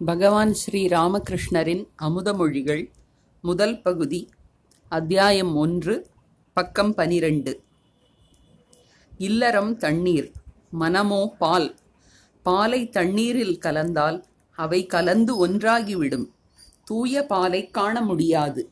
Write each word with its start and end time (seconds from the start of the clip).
பகவான் 0.00 0.52
ஸ்ரீ 0.52 0.86
ராமகிருஷ்ணரின் 0.86 1.88
அமுதமொழிகள் 2.02 2.92
முதல் 3.40 3.82
பகுதி 3.82 4.28
அத்தியாயம் 4.88 5.56
ஒன்று 5.56 6.06
பக்கம் 6.52 6.94
பனிரெண்டு. 6.94 7.60
இல்லறம் 9.18 9.76
தண்ணீர் 9.76 10.32
மனமோ 10.70 11.32
பால். 11.38 11.74
பாலை 12.42 12.88
தண்ணீரில் 12.88 13.58
கலந்தால் 13.58 14.22
அவை 14.50 14.86
கலந்து 14.86 15.46
ஒன்றாகிவிடும். 15.46 16.28
தூய 16.84 17.24
பாலை 17.26 17.70
காண 17.70 18.02
முடியாது. 18.02 18.70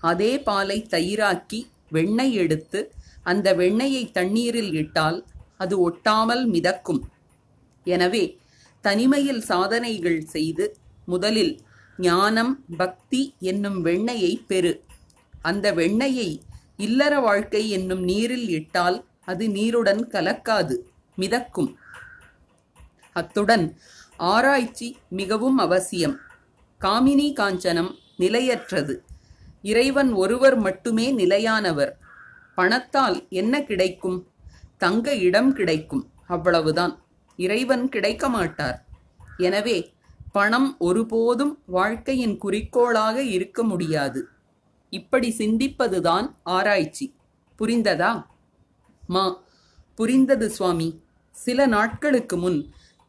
அதே 0.00 0.40
பாலை 0.40 0.86
தயிராக்கி 0.90 1.62
வெண்ணெய் 1.90 2.32
எடுத்து 2.32 2.92
அந்த 3.22 3.54
வெண்ணெயை 3.54 4.10
தண்ணீரில் 4.10 4.72
இட்டால் 4.72 5.24
அது 5.58 5.90
ஒட்டாமல் 5.90 6.46
மிதக்கும். 6.46 7.02
எனவே 7.84 8.38
தனிமையில் 8.80 9.40
சாதனைகள் 9.40 10.20
செய்து 10.20 10.76
முதலில் 11.06 11.60
ஞானம் 11.98 12.64
பக்தி 12.76 13.34
என்னும் 13.40 13.84
வெண்ணையை 13.84 14.44
பெறு. 14.46 14.80
அந்த 15.42 15.74
வெண்ணையை 15.74 16.40
இல்லற 16.76 17.20
வாழ்க்கை 17.20 17.70
என்னும் 17.70 18.02
நீரில் 18.02 18.48
இட்டால் 18.48 19.04
அது 19.24 19.50
நீருடன் 19.50 20.08
கலக்காது 20.08 20.76
மிதக்கும். 21.14 21.76
அத்துடன் 23.12 23.76
ஆராய்ச்சி 24.16 24.98
மிகவும் 25.08 25.58
அவசியம். 25.58 26.18
காமினி 26.80 27.32
காஞ்சனம் 27.32 27.94
நிலையற்றது. 28.16 29.04
இறைவன் 29.62 30.12
ஒருவர் 30.12 30.56
மட்டுமே 30.56 31.12
நிலையானவர். 31.12 31.98
பணத்தால் 32.54 33.26
என்ன 33.28 33.62
கிடைக்கும்? 33.62 34.28
தங்க 34.78 35.14
இடம் 35.14 35.52
கிடைக்கும். 35.52 36.10
அவ்வளவுதான். 36.26 37.04
இறைவன் 37.44 37.84
கிடைக்க 37.94 38.24
மாட்டார் 38.28 38.78
எனவே 39.48 39.78
பணம் 40.32 40.68
ஒருபோதும் 40.78 41.54
வாழ்க்கையின் 41.76 42.36
குறிக்கோளாக 42.38 43.16
இருக்க 43.36 43.62
முடியாது. 43.62 44.20
இப்படி 44.92 45.28
சிந்திப்பதுதான் 45.38 46.26
ஆராய்ச்சி. 46.56 47.06
புரிந்ததா? 47.58 48.12
மா 49.14 49.24
புரிந்தது 49.98 50.46
சுவாமி. 50.56 50.88
சில 51.34 51.66
நாட்களுக்கு 51.76 52.36
முன் 52.36 52.60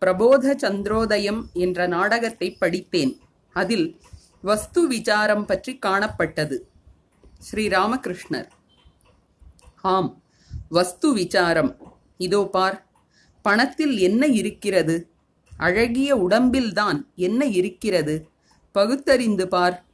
பிரபோத 0.01 0.53
சந்திரோதயம் 0.63 1.41
என்ற 1.63 1.87
நாடகத்தை 1.95 2.47
படித்தேன். 2.61 3.13
அதில் 3.55 3.87
வஸ்து 4.41 4.81
விசாரம் 4.87 5.45
பற்றி 5.45 5.73
காணப்பட்டது. 5.85 6.57
ஸ்ரீராமகிருஷ்ணர் 7.47 8.49
ஆம் 9.93 10.09
வஸ்து 10.69 11.09
விசாரம். 11.19 11.71
இதோ 12.27 12.41
பார். 12.55 12.77
பணத்தில் 13.41 13.97
என்ன 13.97 14.27
இருக்கிறது? 14.27 15.09
அழகிய 15.57 16.15
உடம்பில்தான் 16.15 16.99
என்ன 17.15 17.45
இருக்கிறது? 17.45 18.29
பகுத்தறிந்து 18.75 19.47
பார். 19.47 19.85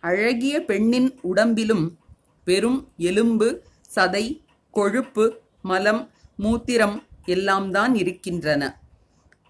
அழகிய 0.00 0.64
பெண்ணின் 0.64 1.18
உடம்பிலும் 1.22 1.98
வெறும் 2.44 2.92
எலும்பு 2.96 3.48
சதை 3.94 4.42
கொழுப்பு 4.70 5.40
மலம் 5.62 6.10
மூத்திரம் 6.38 6.96
எல்லாம் 7.24 7.70
தான் 7.70 7.94
இருக்கின்றன. 7.94 8.62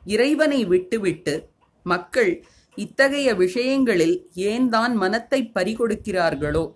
இறைவனை 0.05 0.65
விட்டுவிட்டு 0.65 1.51
மக்கள் 1.83 2.45
இத்தகைய 2.75 3.35
விஷயங்களில் 3.35 4.31
ஏன் 4.35 4.69
தான் 4.69 4.95
மனத்தை 4.95 5.51
பறிகொடுக்கிறார்களோ? 5.55 6.75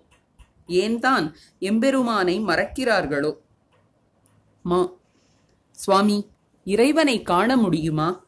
ஏன் 0.67 0.99
தான் 0.99 1.35
எம்பெருமானை 1.59 2.35
மறக்கிறார்களோ? 2.39 3.31
மா. 4.61 4.91
சுவாமி 5.71 6.17
இறைவனை 6.63 7.21
காண 7.21 7.57
முடியுமா? 7.57 8.23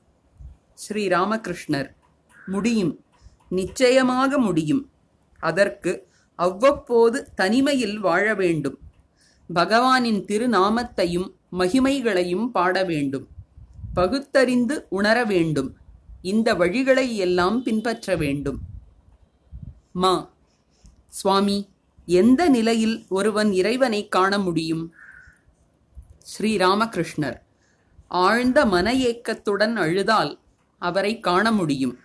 ஸ்ரீ 0.73 1.07
ராமகிருஷ்ணர். 1.07 1.95
முடியும். 2.45 3.03
நிச்சயமாக 3.49 4.37
முடியும். 4.37 4.91
அதற்கு 5.39 6.07
அவ்வப்போது 6.35 7.33
தனிமையில் 7.35 7.99
வாழ 7.99 8.33
வேண்டும். 8.33 8.79
பகவானின் 9.55 10.25
திருநாமத்தையும் 10.25 11.33
மகிமைகளையும் 11.57 12.47
பாட 12.47 12.83
வேண்டும். 12.83 13.27
பகுத்தறிந்து 13.93 14.85
உணர 14.89 15.23
வேண்டும். 15.23 15.75
இந்த 16.21 16.53
வழிகளை 16.53 17.15
எல்லாம் 17.15 17.63
பின்பற்ற 17.63 18.15
வேண்டும். 18.15 18.59
மா. 19.91 20.29
சுவாமி 21.07 21.69
எந்த 22.05 22.49
நிலையில் 22.49 23.05
ஒருவன் 23.09 23.51
இறைவனை 23.51 24.07
காண 24.07 24.39
முடியும்? 24.39 24.93
ஸ்ரீ 26.19 26.57
ராமகிருஷ்ணர். 26.57 27.41
ஆழ்ந்த 28.11 28.65
மன 28.65 28.93
ஏக்கத்துடன் 28.93 29.75
அழுதால் 29.75 30.39
அவரை 30.77 31.19
காண 31.19 31.51
முடியும். 31.51 31.99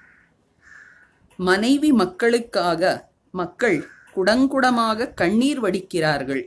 மனைவி 1.36 1.92
மக்களுக்காக 1.92 3.10
மக்கள் 3.30 3.78
குடங்குடமாக 4.16 5.14
கண்ணீர் 5.14 5.60
வடிக்கிறார்கள். 5.64 6.44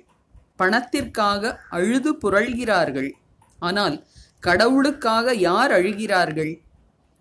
பணத்திற்காக 0.55 1.59
அழுது 1.69 2.11
புரள்கிறார்கள். 2.23 3.11
ஆனால் 3.59 4.05
கடவுளுக்காக 4.39 5.33
யார் 5.33 5.71
அழுகிறார்கள்? 5.71 6.53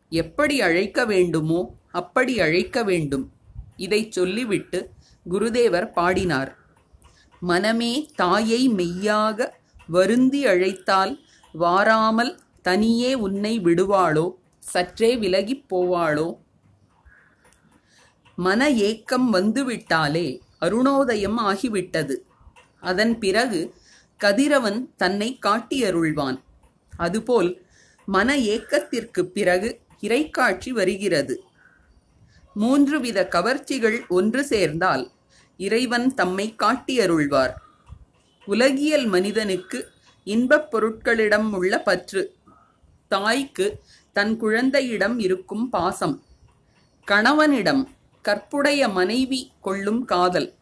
எப்படி 0.08 0.60
அழைக்க 0.60 1.04
வேண்டுமோ 1.04 1.60
அப்படி 1.90 2.40
அழைக்க 2.40 2.84
வேண்டும். 2.84 3.30
இதை 3.76 4.10
சொல்லிவிட்டு 4.10 4.90
குருதேவர் 5.30 5.88
பாடினார். 5.92 6.56
மனமே 7.40 7.94
தாயை 8.14 8.68
மெய்யாக 8.68 9.56
வருந்தி 9.86 10.46
அழைத்தால் 10.46 11.12
வாராமல் 11.52 12.40
தனியே 12.62 13.14
உன்னை 13.14 13.60
விடுவாளோ? 13.60 14.34
சற்றே 14.58 15.16
விலகிப் 15.16 15.64
போவாளோ? 15.70 16.38
மன 18.36 18.70
ஏக்கம் 18.70 19.34
வந்துவிட்டாலே 19.34 20.40
அருணோதயம் 20.60 21.38
ஆகிவிட்டது. 21.38 22.14
அதன் 22.80 23.18
பிறகு 23.18 23.74
கதிரவன் 24.16 24.94
தன்னை 24.96 25.38
காட்டியருள்வான். 25.46 26.40
அதுபோல் 26.96 27.62
மன 28.06 28.36
ஏக்கத்திற்கு 28.36 29.20
பிறகு 29.20 29.80
இறைக்காட்சி 30.00 30.70
வருகிறது. 30.70 31.44
மூன்று 32.54 33.00
வித 33.00 33.28
கவர்ச்சிகள் 33.30 34.06
ஒன்று 34.08 34.44
சேர்ந்தால் 34.44 35.10
இறைவன் 35.56 36.14
தம்மை 36.14 36.54
காட்டியருள்வார். 36.58 37.52
உலகியல் 38.44 39.06
மனிதனுக்கு 39.06 39.90
இன்பப் 40.28 40.76
பொருட்களிடம் 40.76 41.52
உள்ள 41.52 41.74
பற்று. 41.82 42.22
தாய்க்கு 43.08 43.66
தன் 44.12 44.36
குழந்தையிடம் 44.36 45.18
இருக்கும் 45.18 45.68
பாசம். 45.68 46.22
கணவனிடம் 47.04 47.88
கற்புடைய 48.22 48.88
மனைவி 48.88 49.52
கொள்ளும் 49.60 50.04
காதல். 50.04 50.52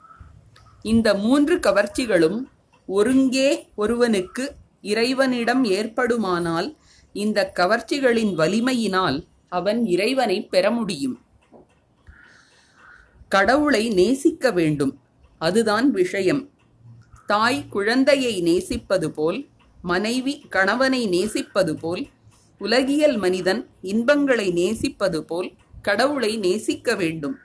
இந்த 0.83 1.15
மூன்று 1.15 1.57
கவர்ச்சிகளும் 1.57 2.39
ஒருங்கே 2.87 3.69
ஒருவனுக்கு 3.75 4.55
இறைவனிடம் 4.83 5.65
ஏற்படுமானால் 5.65 6.69
இந்த 7.13 7.53
கவர்ச்சிகளின் 7.57 8.33
வலிமையினால் 8.39 9.27
அவன் 9.49 9.87
இறைவனை 9.87 10.47
பெற 10.47 10.71
முடியும். 10.71 11.19
கடவுளை 13.29 13.89
நேசிக்க 13.89 14.51
வேண்டும். 14.51 14.95
அதுதான் 15.39 15.91
விஷயம். 15.91 16.51
தாய் 17.27 17.69
குழந்தையை 17.69 18.41
நேசிப்பது 18.41 19.11
போல் 19.11 19.47
மனைவி 19.91 20.35
கணவனை 20.55 21.01
நேசிப்பது 21.07 21.73
போல் 21.77 22.05
உலகியல் 22.61 23.17
மனிதன் 23.17 23.61
இன்பங்களை 23.93 24.47
நேசிப்பது 24.51 25.21
போல் 25.25 25.49
கடவுளை 25.83 26.31
நேசிக்க 26.37 26.95
வேண்டும். 26.95 27.37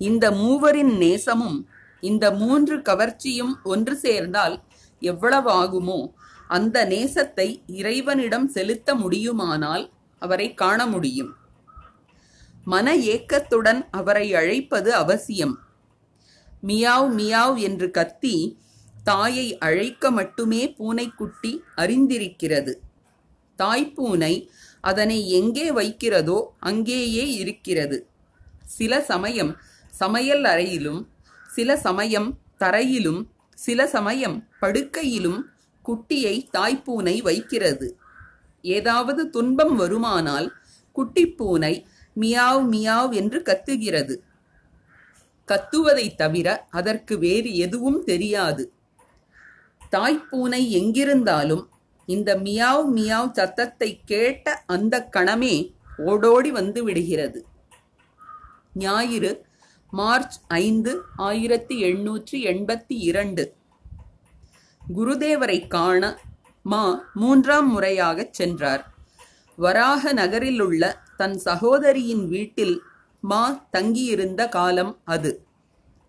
இந்த 0.00 0.24
மூவரின் 0.40 0.94
நேசமும் 0.96 1.58
இந்த 2.02 2.24
மூன்று 2.40 2.76
கவர்ச்சியும் 2.88 3.52
ஒன்று 3.64 3.94
சேர்ந்தால் 3.96 4.56
எவ்வளவு 5.02 5.50
ஆகுமோ 5.62 6.00
அந்த 6.48 6.76
நேசத்தை 6.86 7.48
இறைவனிடம் 7.80 8.48
செலுத்த 8.48 8.88
முடியுமானால் 8.94 9.84
அவரை 10.22 10.48
காண 10.54 10.80
முடியும். 10.86 11.32
மன 12.64 12.86
ஏக்கத்துடன் 13.14 13.80
அவரை 13.90 14.26
அழைப்பது 14.34 14.90
அவசியம். 15.02 15.54
மியாவ் 16.66 17.08
மியாவ் 17.18 17.56
என்று 17.68 17.88
கத்தி 17.90 18.36
தாயை 19.04 19.58
அழைக்க 19.58 20.10
மட்டுமே 20.10 20.62
பூனைக்குட்டி 20.70 21.62
அறிந்திருக்கிறது. 21.76 22.72
தாய்ப்பூனை 23.58 24.34
அதனை 24.80 25.30
எங்கே 25.30 25.70
வைக்கிறதோ 25.70 26.38
அங்கேயே 26.60 27.32
இருக்கிறது. 27.32 28.06
சில 28.64 29.02
சமயம் 29.02 29.56
சமையல் 29.92 30.44
அறையிலும் 30.44 31.06
சில 31.48 31.76
சமயம் 31.76 32.38
தரையிலும் 32.58 33.30
சில 33.54 33.86
சமயம் 33.86 34.36
படுக்கையிலும் 34.60 35.40
குட்டியை 35.84 36.36
தாய்ப்பூனை 36.58 37.22
வைக்கிறது. 37.22 37.98
ஏதாவது 38.62 39.30
துன்பம் 39.30 39.80
வருமானால் 39.80 40.48
குட்டிப்பூனை 40.96 41.74
மியாவ் 42.20 42.64
மியாவ் 42.72 43.12
என்று 43.12 43.38
கத்துகிறது. 43.40 44.14
கத்துவதை 45.48 46.14
தவிர 46.14 46.66
அதற்கு 46.70 47.18
வேறு 47.18 47.56
எதுவும் 47.56 48.04
தெரியாது. 48.04 48.72
தாய்ப்பூனை 49.94 50.62
எங்கிருந்தாலும் 50.80 51.64
இந்த 52.06 52.36
மியாவ் 52.36 52.86
மியாவ் 52.94 53.30
சத்தத்தை 53.30 54.00
கேட்ட 54.04 54.62
அந்த 54.66 55.08
கணமே 55.16 55.74
ஓடோடி 56.06 56.50
வந்து 56.50 56.84
விடுகிறது. 56.84 57.46
ஞாயிறு 58.74 59.46
மார்ச் 59.90 60.36
ஐந்து 60.48 60.92
ஆயிரத்தி 61.16 61.82
எண்ணூற்றி 61.82 62.38
எண்பத்தி 62.52 62.94
இரண்டு. 63.08 63.54
குருதேவரை 64.96 65.58
காண 65.68 66.18
மா 66.62 67.10
மூன்றாம் 67.14 67.70
முறையாகச் 67.70 68.32
சென்றார். 68.32 68.94
வராக 69.56 70.12
நகரிலுள்ள 70.12 70.92
தன் 71.16 71.38
சகோதரியின் 71.38 72.28
வீட்டில் 72.28 72.82
மா 73.20 73.66
தங்கியிருந்த 73.70 74.48
காலம் 74.48 75.00
அது. 75.04 75.46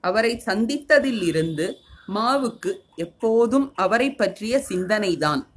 அவரை 0.01 0.41
சந்தித்ததில் 0.45 1.21
இருந்து 1.21 1.67
மாவுக்கு 2.07 2.77
எப்போதும் 2.95 3.75
அவரை 3.75 4.13
பற்றிய 4.13 4.63
சிந்தனைதான். 4.69 5.47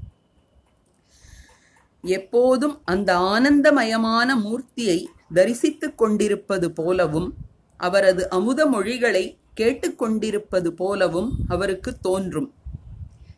எப்போதும் 2.02 2.80
அந்த 2.84 3.16
ஆனந்தமயமான 3.16 4.36
மூர்த்தியை 4.36 5.04
தரிசித்துக் 5.34 5.94
கொண்டிருப்பது 5.94 6.72
போலவும் 6.72 7.34
அவரது 7.76 8.30
அமுத 8.30 8.66
மொழிகளை 8.66 9.38
கேட்டுக்கொண்டிருப்பது 9.60 10.68
போலவும் 10.68 11.32
அவருக்கு 11.48 11.98
தோன்றும். 11.98 12.54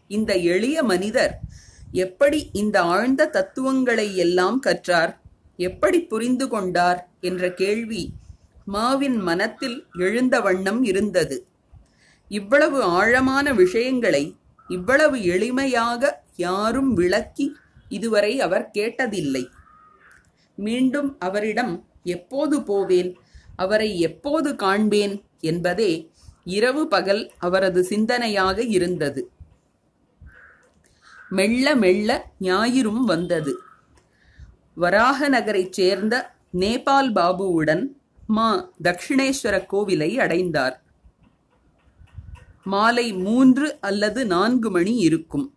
இந்த 0.09 0.37
எளிய 0.37 0.83
மனிதர் 0.83 1.39
எப்படி 1.93 2.51
இந்த 2.53 2.83
ஆழ்ந்த 2.83 3.27
தத்துவங்களை 3.27 4.17
எல்லாம் 4.17 4.61
கற்றார்? 4.61 5.21
எப்படி 5.57 6.01
புரிந்து 6.01 6.49
கொண்டார்? 6.49 7.09
என்ற 7.21 7.53
கேள்வி 7.53 8.13
மாவின் 8.65 9.17
மனத்தில் 9.17 9.87
எழுந்த 9.99 10.41
வண்ணம் 10.41 10.83
இருந்தது. 10.83 11.47
இவ்வளவு 12.31 12.83
ஆழமான 12.83 13.53
விஷயங்களை 13.53 14.23
இவ்வளவு 14.69 15.17
எளிமையாக 15.17 16.11
யாரும் 16.37 16.93
விளக்கி 16.95 17.47
இதுவரை 17.89 18.41
அவர் 18.41 18.71
கேட்டதில்லை. 18.79 19.45
மீண்டும் 20.57 21.17
அவரிடம் 21.19 21.73
எப்போது 22.05 22.63
போவேன்? 22.63 23.11
அவரை 23.57 23.89
எப்போது 24.01 24.57
காண்பேன்? 24.57 25.25
என்பதே 25.41 25.93
இரவு 26.45 26.89
பகல் 26.89 27.33
அவரது 27.39 27.87
சிந்தனையாக 27.91 28.59
இருந்தது. 28.69 29.31
மெல்ல 31.29 31.75
மெல்ல 31.77 32.11
ஞாயிறும் 32.41 33.05
வந்தது. 33.05 33.59
வராக 34.75 35.29
நகரைச் 35.29 35.73
சேர்ந்த 35.73 36.35
நேபால் 36.51 37.13
பாபுவுடன் 37.13 37.85
மா 38.27 38.71
தக்ஷிணேஸ்வர 38.85 39.67
கோவிலை 39.73 40.11
அடைந்தார். 40.17 40.77
மாலை 42.65 43.13
மூன்று 43.13 43.79
அல்லது 43.81 44.27
நான்கு 44.27 44.71
மணி 44.71 44.97
இருக்கும். 44.97 45.55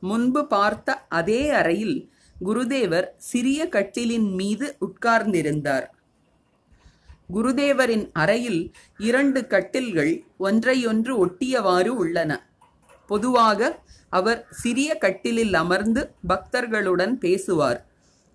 முன்பு 0.00 0.46
பார்த்த 0.46 1.06
அதே 1.08 1.48
அறையில் 1.48 2.12
குருதேவர் 2.44 3.08
சிறிய 3.16 3.68
கட்டிலின் 3.68 4.34
மீது 4.34 4.76
உட்கார்ந்திருந்தார். 4.80 5.86
குருதேவரின் 7.34 8.10
அறையில் 8.12 8.72
இரண்டு 8.98 9.46
கட்டில்கள் 9.46 10.24
ஒன்றையொன்று 10.38 11.26
ஒட்டியவாறு 11.26 11.88
உள்ளன. 11.88 12.48
பொதுவாக 13.06 13.82
அவர் 14.08 14.46
சிறிய 14.50 14.98
கட்டிலில் 14.98 15.54
அமர்ந்து 15.54 16.14
பக்தர்களுடன் 16.28 17.12
பேசுவார். 17.12 17.86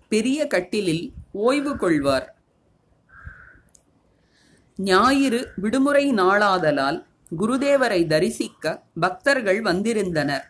பெரிய 0.08 0.46
கட்டிலில் 0.46 1.12
ஓய்வு 1.32 1.76
கொள்வார். 1.76 2.36
ஞாயிறு 4.76 5.52
விடுமுறை 5.56 6.12
நாளாதலால் 6.12 7.06
குருதேவரை 7.32 8.06
தரிசிக்க 8.06 8.82
பக்தர்கள் 9.00 9.60
வந்திருந்தனர். 9.62 10.44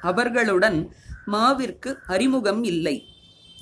அவர்களுடன் 0.00 0.78
மாவிற்கு 1.26 1.92
அறிமுகம் 2.06 2.62
இல்லை. 2.64 2.96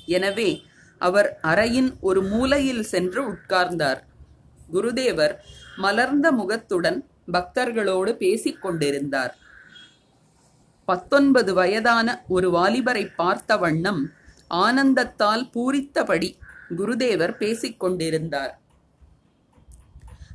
எனவே 0.05 0.49
அவர் 0.97 1.39
அறையின் 1.43 1.89
ஒரு 1.99 2.21
மூலையில் 2.21 2.83
சென்று 2.83 3.21
உட்கார்ந்தார். 3.31 4.01
குருதேவர் 4.73 5.33
மலர்ந்த 5.77 6.31
முகத்துடன் 6.31 6.99
பக்தர்களோடு 7.31 8.11
பேசிக் 8.13 8.61
கொண்டிருந்தார். 8.61 9.33
பத்தொன்பது 10.85 11.53
வயதான 11.53 12.07
ஒரு 12.27 12.47
வாலிபரை 12.49 13.15
பார்த்த 13.15 13.57
வண்ணம் 13.57 14.01
ஆனந்தத்தால் 14.51 15.43
பூரித்தபடி 15.53 16.29
குருதேவர் 16.77 17.33
பேசிக்கொண்டிருந்தார் 17.39 18.53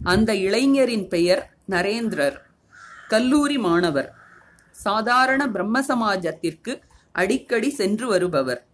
அந்த 0.02 0.30
இளைஞரின் 0.34 1.08
பெயர் 1.08 1.42
நரேந்திரர் 1.70 2.36
கல்லூரி 3.08 3.58
மாணவர் 3.58 4.14
சாதாரண 4.70 5.48
பிரம்ம 5.48 5.80
சமாஜத்திற்கு 5.80 6.80
அடிக்கடி 7.12 7.70
சென்று 7.70 8.06
வருபவர். 8.06 8.66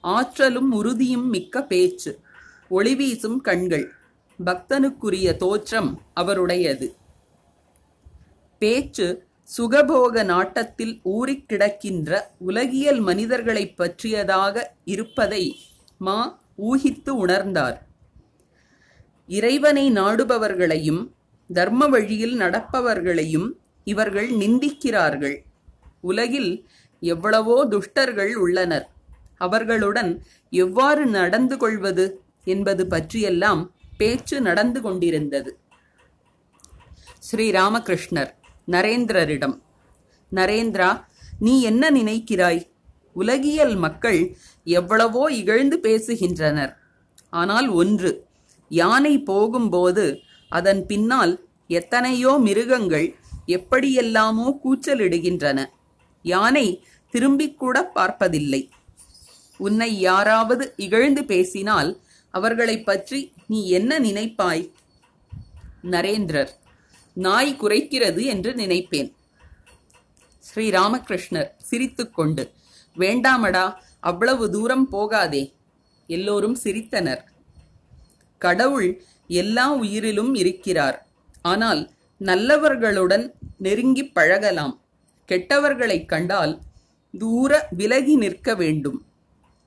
ஆற்றலும் 0.00 0.72
உறுதியும் 0.72 1.28
மிக்க 1.28 1.62
பேச்சு 1.62 2.20
ஒளிவீசும் 2.70 3.36
கண்கள் 3.36 3.92
பக்தனுக்குரிய 4.44 5.36
தோற்றம் 5.36 6.02
அவருடையது. 6.14 6.94
பேச்சு 8.58 9.26
சுகபோக 9.58 10.24
நாட்டத்தில் 10.24 11.00
ஊறிக் 11.02 11.44
கிடக்கின்ற 11.48 12.20
உலகியல் 12.38 13.00
மனிதர்களைப் 13.00 13.76
பற்றியதாக 13.76 14.74
இருப்பதை 14.84 15.58
மா 15.98 16.40
ஊகித்து 16.62 17.26
உணர்ந்தார். 17.26 17.78
இறைவனை 19.26 19.92
நாடுபவர்களையும் 19.92 21.08
தர்ம 21.50 21.86
வழியில் 21.86 22.36
நடப்பவர்களையும் 22.40 23.48
இவர்கள் 23.84 24.30
நிந்திக்கிறார்கள். 24.30 25.36
உலகில் 26.00 26.66
எவ்வளவோ 27.02 27.56
துஷ்டர்கள் 27.70 28.32
உள்ளனர். 28.34 28.86
அவர்களுடன் 29.36 30.10
எவ்வாறு 30.52 31.06
நடந்து 31.06 31.56
கொள்வது 31.56 32.04
என்பது 32.44 32.86
பற்றியெல்லாம் 32.86 33.62
பேச்சு 33.96 34.40
நடந்து 34.40 34.80
கொண்டிருந்தது. 34.80 35.50
ஸ்ரீராமகிருஷ்ணர் 37.30 38.30
நரேந்திரரிடம் 38.70 39.56
நரேந்திரா 40.32 40.90
நீ 41.38 41.62
என்ன 41.62 41.90
நினைக்கிறாய்? 41.90 42.60
உலகியல் 43.16 43.74
மக்கள் 43.76 44.20
எவ்வளவோ 44.64 45.24
இகழ்ந்து 45.30 45.76
பேசுகின்றனர். 45.82 46.72
ஆனால் 47.30 47.68
ஒன்று 47.68 48.10
யானை 48.70 49.14
போகும்போது 49.18 50.04
அதன் 50.54 50.86
பின்னால் 50.86 51.48
எத்தனையோ 51.68 52.38
மிருகங்கள் 52.40 53.16
எப்படியெல்லாமோ 53.46 54.58
கூச்சலிடுகின்றன. 54.64 55.66
யானை 56.22 56.84
திரும்பிக் 57.10 57.58
கூட 57.58 57.86
பார்ப்பதில்லை. 57.86 58.70
உன்னை 59.56 60.00
யாராவது 60.00 60.72
இகழ்ந்து 60.76 61.24
பேசினால் 61.24 62.00
அவர்களைப் 62.30 62.86
பற்றி 62.86 63.32
நீ 63.46 63.68
என்ன 63.68 63.98
நினைப்பாய்? 63.98 64.72
நரேந்திரர் 65.82 66.48
நாய் 67.12 67.56
குறைக்கிறது 67.60 68.22
என்று 68.22 68.52
நினைப்பேன். 68.52 69.12
ஸ்ரீராமகிருஷ்ணர் 70.54 71.50
சிரித்துக்கொண்டு 71.56 72.52
வேண்டாமடா 72.96 73.74
அவ்வளவு 74.00 74.50
தூரம் 74.50 74.88
போகாதே. 74.88 75.54
எல்லோரும் 76.06 76.58
சிரித்தனர். 76.64 77.22
கடவுள் 78.38 79.04
எல்லா 79.28 79.74
உயிரிலும் 79.74 80.34
இருக்கிறார். 80.34 81.06
ஆனால் 81.42 81.90
நல்லவர்களுடன் 82.20 83.32
நெருங்கிப் 83.56 84.14
பழகலாம். 84.14 84.80
கெட்டவர்களைக் 85.28 86.06
கண்டால் 86.06 86.60
தூர 87.18 87.68
விலகி 87.70 88.16
நிற்க 88.16 88.54
வேண்டும். 88.54 89.04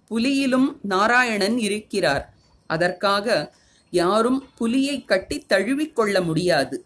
புலியிலும் 0.07 0.79
நாராயணன் 0.81 1.57
இருக்கிறார். 1.57 2.33
அதற்காக 2.67 3.55
யாரும் 3.91 4.49
புலியை 4.57 5.05
கட்டி 5.05 5.45
தழுவிக்கொள்ள 5.49 6.23
முடியாது. 6.23 6.85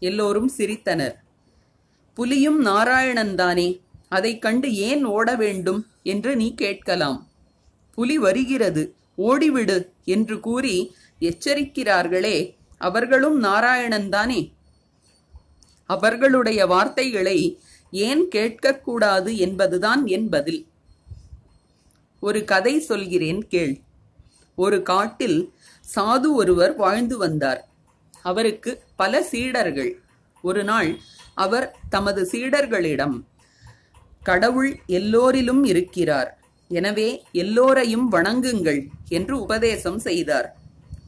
எல்லோரும் 0.00 0.50
சிரித்தனர். 0.58 1.14
புலியும் 2.14 2.60
நாராயணன் 2.60 3.34
தானே 3.34 3.80
அதைக் 4.08 4.42
கண்டு 4.42 4.74
ஏன் 4.74 5.04
ஓட 5.04 5.36
வேண்டும் 5.36 5.86
என்று 6.02 6.36
நீ 6.36 6.54
கேட்கலாம். 6.54 7.28
புலி 7.92 8.18
வருகிறது 8.18 8.94
ஓடிவிடு 9.18 9.86
என்று 10.04 10.40
கூறி 10.40 10.94
எச்சரிக்கிறார்களே 11.20 12.56
அவர்களும் 12.78 13.38
நாராயணன் 13.38 14.08
தானே? 14.08 14.52
அவர்களுடைய 15.86 16.66
வார்த்தைகளை 16.66 17.60
ஏன் 17.90 18.28
கேட்கக்கூடாது 18.34 19.36
என்பதுதான் 19.36 20.06
என் 20.06 20.28
பதில். 20.28 20.66
ஒரு 22.20 22.44
கதை 22.44 22.80
சொல்கிறேன் 22.80 23.48
கேள். 23.48 23.80
ஒரு 24.54 24.82
காட்டில் 24.82 25.52
சாது 25.94 26.28
ஒருவர் 26.32 26.76
வாழ்ந்து 26.76 27.18
வந்தார். 27.18 27.68
அவருக்கு 28.22 28.82
பல 28.96 29.22
சீடர்கள். 29.22 30.00
ஒரு 30.42 30.64
நாள் 30.64 30.98
அவர் 31.34 31.76
தமது 31.88 32.28
சீடர்களிடம் 32.32 33.24
கடவுள் 34.22 34.78
எல்லோரிலும் 34.86 35.64
இருக்கிறார். 35.64 36.38
எனவே 36.68 37.24
எல்லோரையும் 37.32 38.12
வணங்குங்கள் 38.12 38.86
என்று 39.08 39.40
உபதேசம் 39.40 39.98
செய்தார். 39.98 40.56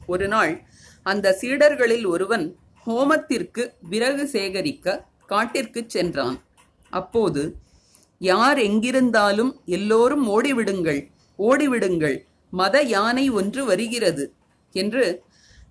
ஒரு 0.09 0.29
நாள் 0.29 0.67
அந்த 1.03 1.37
சீடர்களில் 1.41 2.07
ஒருவன் 2.07 2.57
ஹோமத்திற்கு 2.87 3.63
விறகு 3.91 4.29
சேகரிக்க 4.29 5.07
காட்டிற்குச் 5.27 5.89
சென்றான். 5.89 6.43
அப்போது 6.91 7.43
யார் 8.19 8.59
எங்கிருந்தாலும் 8.59 9.53
எல்லோரும் 9.65 10.25
ஓடிவிடுங்கள் 10.29 11.01
ஓடிவிடுங்கள் 11.39 12.17
மத 12.51 12.81
யானை 12.81 13.31
ஒன்று 13.31 13.65
வருகிறது 13.65 14.35
என்று 14.73 15.23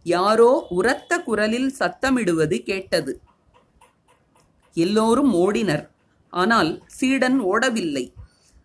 யாரோ 0.04 0.66
உரத்த 0.70 1.20
குரலில் 1.20 1.74
சத்தமிடுவது 1.80 2.64
கேட்டது. 2.64 3.22
எல்லோரும் 4.74 5.34
ஓடினர். 5.34 5.90
ஆனால் 6.30 6.84
சீடன் 6.88 7.40
ஓடவில்லை. 7.44 8.14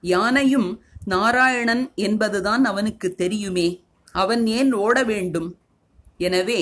யானையும் 0.00 0.82
நாராயணன் 1.04 1.92
என்பதுதான் 1.94 2.64
அவனுக்கு 2.64 3.14
தெரியுமே. 3.14 3.82
அவன் 4.12 4.46
ஏன் 4.46 4.72
ஓட 4.72 5.02
வேண்டும்? 5.02 5.48
எனவே 6.28 6.60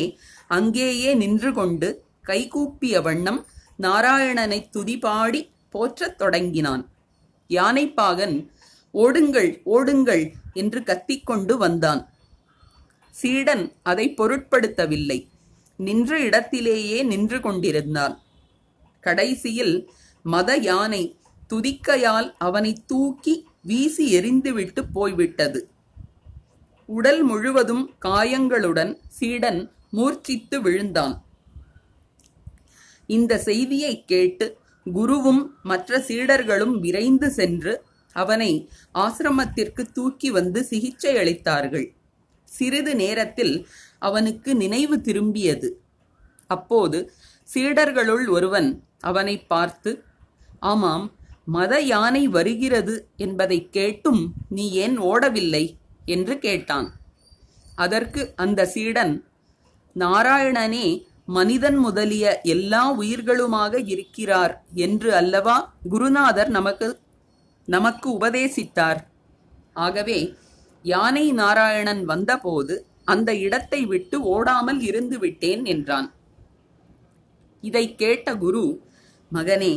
அங்கேயே 0.56 1.10
நின்று 1.22 1.50
கொண்டு 1.52 1.88
கைகூப்பிய 2.28 3.02
வண்ணம் 3.06 3.40
நாராயணனை 3.86 4.60
துதிபாடி 4.76 5.40
போற்றத் 5.74 6.18
தொடங்கினான். 6.20 6.82
யானைப்பாகன் 7.50 8.36
ஓடுங்கள் 8.94 9.50
ஓடுங்கள் 9.74 10.24
என்று 10.60 10.80
கத்திக்கொண்டு 10.82 11.54
வந்தான். 11.56 12.02
சீடன் 13.14 13.64
அதை 13.82 14.06
பொருட்படுத்தவில்லை. 14.18 15.18
நின்ற 15.78 16.18
இடத்திலேயே 16.18 16.98
நின்று 17.02 17.38
கொண்டிருந்தான் 17.40 18.14
கடைசியில் 19.04 19.76
மத 20.24 20.50
யானை 20.68 21.02
துதிக்கையால் 21.50 22.28
அவனை 22.46 22.72
தூக்கி 22.86 23.34
வீசி 23.68 24.04
எறிந்துவிட்டு 24.18 24.82
போய்விட்டது. 24.96 25.60
உடல் 26.90 27.22
முழுவதும் 27.22 27.94
காயங்களுடன் 27.98 29.00
சீடன் 29.08 29.72
மூர்ச்சித்து 29.90 30.60
விழுந்தான். 30.60 31.24
இந்த 33.06 33.38
செய்தியை 33.38 34.04
கேட்டு 34.04 34.56
குருவும் 34.94 35.46
மற்ற 35.62 35.98
சீடர்களும் 35.98 36.80
விரைந்து 36.80 37.30
சென்று 37.30 37.84
அவனை 38.12 38.70
ஆசிரமத்திற்கு 38.94 39.92
தூக்கி 39.92 40.30
வந்து 40.30 40.64
சிகிச்சை 40.64 41.16
அளித்தார்கள். 41.16 41.94
சிறிது 42.44 42.94
நேரத்தில் 42.94 43.68
அவனுக்கு 43.98 44.54
நினைவு 44.54 44.96
திரும்பியது. 44.96 45.70
அப்போது 46.46 47.12
சீடர்களுள் 47.54 48.28
ஒருவன் 48.28 48.84
அவனை 49.00 49.42
பார்த்து 49.42 50.04
ஆமாம் 50.60 51.12
மத 51.44 51.80
யானை 51.80 52.28
வருகிறது 52.28 53.08
என்பதைக் 53.16 53.72
கேட்டும் 53.72 54.32
நீ 54.48 54.70
ஏன் 54.70 55.00
ஓடவில்லை? 55.00 55.78
என்று 56.16 56.34
கேட்டான். 56.46 56.88
அதற்கு 57.84 58.22
அந்த 58.44 58.60
சீடன் 58.74 59.14
நாராயணனே 59.96 60.86
மனிதன் 61.36 61.78
முதலிய 61.84 62.26
எல்லா 62.54 62.82
உயிர்களுமாக 63.00 63.82
இருக்கிறார் 63.92 64.54
என்று 64.86 65.10
அல்லவா 65.20 65.56
குருநாதர் 65.92 66.50
நமக்கு 66.58 66.88
நமக்கு 67.68 68.06
உபதேசித்தார். 68.18 69.00
ஆகவே 69.84 70.18
யானை 70.84 71.26
நாராயணன் 71.40 72.02
வந்தபோது 72.12 72.74
அந்த 73.12 73.30
இடத்தை 73.46 73.80
விட்டு 73.92 74.16
ஓடாமல் 74.32 74.80
இருந்து 74.88 75.16
விட்டேன் 75.24 75.62
என்றான். 75.72 76.08
இதை 77.62 77.84
கேட்ட 78.02 78.28
குரு 78.44 78.64
மகனே 79.32 79.72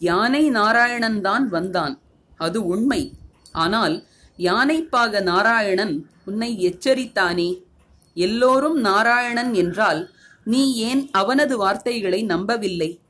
யானை 0.00 0.44
நாராயணன் 0.58 1.20
தான் 1.26 1.44
வந்தான். 1.56 1.94
அது 2.40 2.58
உண்மை. 2.72 3.02
ஆனால் 3.64 3.94
யானைப்பாக 4.38 5.22
நாராயணன் 5.22 6.10
உன்னை 6.24 6.50
எச்சரித்தானே? 6.66 7.62
எல்லோரும் 8.14 8.80
நாராயணன் 8.80 9.54
என்றால் 9.54 10.10
நீ 10.44 10.74
ஏன் 10.74 11.10
அவனது 11.10 11.56
வார்த்தைகளை 11.56 12.22
நம்பவில்லை? 12.22 13.00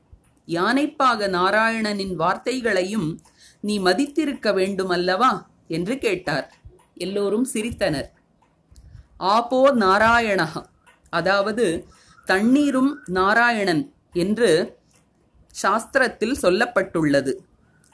யானைப்பாக 0.47 1.27
நாராயணனின் 1.27 2.15
வார்த்தைகளையும் 2.15 3.19
நீ 3.59 3.79
மதித்திருக்க 3.79 4.51
வேண்டுமல்லவா? 4.51 5.45
என்று 5.67 5.97
கேட்டார். 5.97 6.53
எல்லோரும் 6.95 7.47
சிரித்தனர். 7.53 8.09
ஆபோ 9.17 9.75
நாராயணஹ. 9.75 10.65
அதாவது 11.09 11.87
தண்ணீரும் 12.25 13.01
நாராயணன் 13.05 13.93
என்று 14.13 14.79
சாஸ்திரத்தில் 15.63 16.39
சொல்லப்பட்டுள்ளது. 16.41 17.33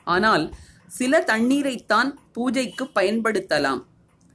ஆனால் 0.04 0.54
சில 0.98 1.14
தண்ணீரைத்தான் 1.32 2.10
பூஜைக்கு 2.34 2.86
பயன்படுத்தலாம். 2.96 3.82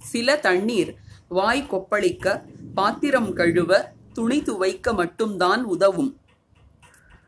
சில 0.00 0.36
தண்ணீர் 0.46 0.90
வாய் 1.28 1.68
கொப்பளிக்க 1.70 2.26
பாத்திரம் 2.74 3.32
கழுவ 3.32 3.70
துணி 4.12 4.38
துவைக்க 4.42 4.92
மட்டும்தான் 4.92 5.62
உதவும். 5.74 6.12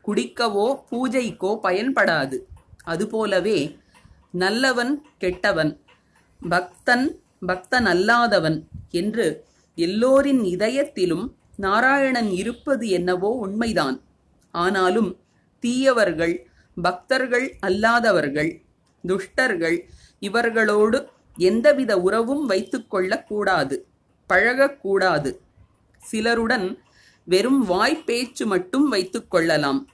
குடிக்கவோ 0.07 0.67
பூஜைக்கோ 0.91 1.51
பயன்படாது. 1.63 2.37
அதுபோலவே 2.83 3.59
நல்லவன் 4.31 4.93
கெட்டவன் 5.17 5.71
பக்தன் 6.39 7.07
பக்தன் 7.45 7.85
அல்லாதவன் 7.85 8.57
என்று 8.89 9.25
எல்லோரின் 9.77 10.43
இதயத்திலும் 10.43 11.25
நாராயணன் 11.55 12.29
இருப்பது 12.31 12.85
என்னவோ 12.89 13.29
உண்மைதான். 13.45 13.97
ஆனாலும் 14.53 15.09
தீயவர்கள் 15.63 16.35
பக்தர்கள் 16.77 17.47
அல்லாதவர்கள் 17.67 18.51
துஷ்டர்கள் 19.09 19.77
இவர்களோடு 20.19 20.99
எந்தவித 21.37 21.91
உறவும் 22.01 22.49
வைத்துக்கொள்ளக்கூடாது 22.49 23.75
பழகக்கூடாது. 24.29 25.31
சிலருடன் 26.01 26.67
வெறும் 27.23 27.61
வாய்ப்பேச்சு 27.69 28.45
மட்டும் 28.45 28.87
வைத்துக் 28.89 29.31
கொள்ளலாம் 29.31 29.89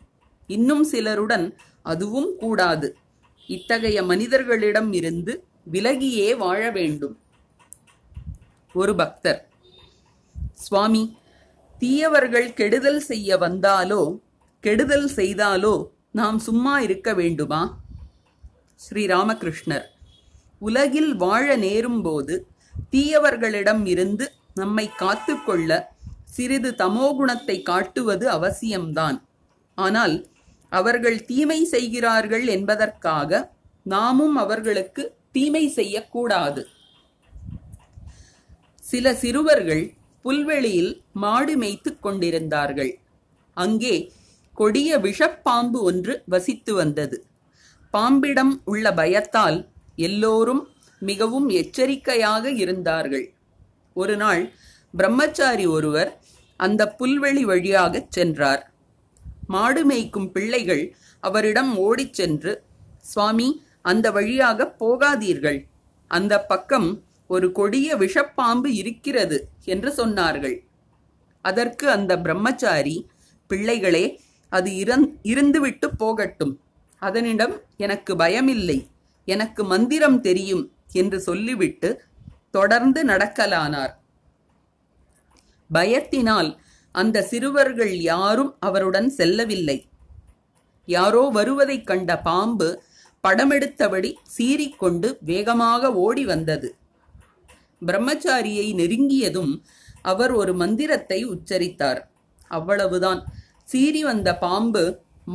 இன்னும் 0.48 0.84
சிலருடன் 0.84 1.58
அதுவும் 1.82 2.38
கூடாது. 2.38 2.96
இத்தகைய 3.48 4.03
மனிதர்களிடம் 4.03 4.93
இருந்து 4.93 5.43
விலகியே 5.72 6.29
வாழ 6.38 6.62
வேண்டும். 6.72 7.15
ஒரு 8.74 8.96
பக்தர் 8.96 9.41
சுவாமி 10.53 11.17
தீயவர்கள் 11.79 12.53
கெடுதல் 12.53 13.00
செய்ய 13.00 13.38
வந்தாலோ 13.38 14.01
கெடுதல் 14.60 15.10
செய்தாலோ 15.15 15.74
நாம் 16.12 16.39
சும்மா 16.39 16.79
இருக்க 16.79 17.13
வேண்டுமா? 17.13 17.62
ஸ்ரீ 18.80 19.03
ராமகிருஷ்ணர் 19.08 19.86
உலகில் 20.62 21.12
வாழ 21.15 21.46
நேரும்போது 21.58 22.36
தீயவர்களிடம் 22.92 23.84
இருந்து 23.86 24.25
நம்மை 24.56 24.86
காத்துக்கொள்ள 24.98 25.72
சிறிது 26.25 26.70
தமோகுணத்தை 26.82 27.56
காட்டுவது 27.62 28.25
அவசியம்தான். 28.30 29.18
ஆனால் 29.77 30.15
அவர்கள் 30.72 31.18
தீமை 31.25 31.60
செய்கிறார்கள் 31.65 32.46
என்பதற்காக 32.48 33.42
நாமும் 33.86 34.36
அவர்களுக்கு 34.36 35.03
தீமை 35.32 35.65
செய்யக்கூடாது. 35.70 36.62
சில 38.84 39.13
சிறுவர்கள் 39.13 39.84
புல்வெளியில் 40.25 40.92
மாடு 41.13 41.53
மேய்த்துக் 41.58 42.01
கொண்டிருந்தார்கள். 42.01 42.92
அங்கே 43.58 43.96
கொடிய 44.58 44.98
விஷப்பாம்பு 44.98 45.80
ஒன்று 45.89 46.13
வசித்து 46.25 46.74
வந்தது. 46.74 47.18
பாம்பிடம் 47.96 48.62
உள்ள 48.66 48.94
பயத்தால் 48.94 49.70
எல்லோரும் 49.96 50.62
மிகவும் 51.00 51.48
எச்சரிக்கையாக 51.50 52.52
இருந்தார்கள். 52.52 53.26
ஒரு 53.94 54.16
நாள் 54.18 54.44
பிரம்மச்சாரி 54.98 55.66
ஒருவர் 55.66 56.12
அந்த 56.60 56.96
புல்வெளி 57.00 57.42
வழியாகச் 57.42 58.12
சென்றார். 58.12 58.64
மாடு 59.48 59.82
மேய்க்கும் 59.90 60.32
பிள்ளைகள் 60.32 60.96
அவரிடம் 61.20 61.78
ஓடிச் 61.78 62.14
சென்று 62.14 62.64
சுவாமி 63.00 63.64
அந்த 63.82 64.12
வழியாக 64.12 64.76
போகாதீர்கள். 64.80 65.60
அந்த 66.08 66.34
பக்கம் 66.46 66.90
ஒரு 67.28 67.52
கொடிய 67.52 67.98
விஷப்பாம்பு 67.98 68.70
இருக்கிறது 68.82 69.38
என்று 69.66 69.90
சொன்னார்கள். 69.98 70.58
அதற்கு 71.42 71.86
அந்த 71.90 72.14
பிரம்மச்சாரி 72.20 72.98
பிள்ளைகளே 73.48 74.06
அது 74.50 74.72
இறந் 74.84 75.08
இருந்துவிட்டு 75.24 75.88
போகட்டும். 75.98 76.54
அதனிடம் 77.03 77.55
எனக்கு 77.77 78.15
பயமில்லை 78.15 78.77
எனக்கு 79.27 79.62
மந்திரம் 79.63 80.19
தெரியும் 80.22 80.63
என்று 80.91 81.17
சொல்லிவிட்டு 81.19 81.89
தொடர்ந்து 82.51 83.01
நடக்கலானார். 83.05 83.93
பயத்தினால் 85.69 86.50
அந்த 86.95 87.22
சிறுவர்கள் 87.22 87.93
யாரும் 88.12 88.51
அவருடன் 88.60 89.10
செல்லவில்லை. 89.10 89.77
யாரோ 90.88 91.22
வருவதைக் 91.33 91.88
கண்ட 91.88 92.19
பாம்பு 92.19 92.69
படமெடுத்தபடி 93.24 94.10
சீறிக்கொண்டு 94.38 95.10
வேகமாக 95.22 95.93
ஓடி 96.05 96.25
வந்தது. 96.25 96.69
பிரம்மச்சாரியை 97.86 98.67
நெருங்கியதும் 98.74 99.53
அவர் 100.01 100.31
ஒரு 100.31 100.53
மந்திரத்தை 100.53 101.19
உச்சரித்தார். 101.25 102.01
அவ்வளவுதான். 102.48 103.22
சீறி 103.63 104.01
வந்த 104.03 104.29
பாம்பு 104.38 104.83